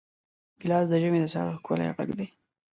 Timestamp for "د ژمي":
0.89-1.19